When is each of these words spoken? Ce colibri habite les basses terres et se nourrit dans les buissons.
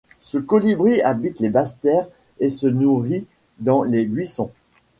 Ce 0.23 0.39
colibri 0.39 0.99
habite 1.03 1.39
les 1.41 1.49
basses 1.51 1.79
terres 1.79 2.07
et 2.39 2.49
se 2.49 2.65
nourrit 2.65 3.27
dans 3.59 3.83
les 3.83 4.03
buissons. 4.05 4.49